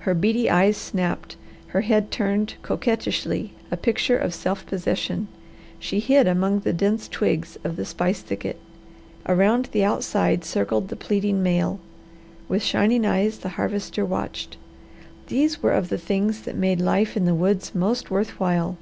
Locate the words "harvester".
13.50-14.04